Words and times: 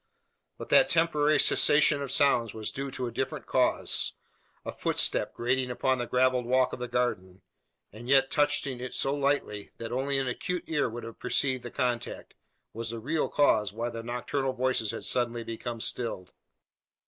But 0.57 0.69
that 0.69 0.89
temporary 0.89 1.37
cessation 1.39 2.01
of 2.01 2.11
sounds 2.11 2.55
was 2.55 2.71
due 2.71 2.89
to 2.89 3.05
a 3.05 3.11
different 3.11 3.45
cause. 3.45 4.15
A 4.65 4.71
footstep 4.71 5.35
grating 5.35 5.69
upon 5.69 5.99
the 5.99 6.07
gravelled 6.07 6.47
walk 6.47 6.73
of 6.73 6.79
the 6.79 6.87
garden 6.87 7.43
and 7.91 8.09
yet 8.09 8.31
touching 8.31 8.79
it 8.79 8.95
so 8.95 9.13
lightly, 9.13 9.69
that 9.77 9.91
only 9.91 10.17
an 10.17 10.27
acute 10.27 10.63
ear 10.65 10.89
could 10.89 11.03
have 11.03 11.19
perceived 11.19 11.61
the 11.61 11.69
contact 11.69 12.33
was 12.73 12.89
the 12.89 12.97
real 12.99 13.29
cause 13.29 13.73
why 13.73 13.89
the 13.89 14.01
nocturnal 14.01 14.53
voices 14.53 14.89
had 14.89 15.03
suddenly 15.03 15.43
become 15.43 15.79
stilled. 15.79 16.31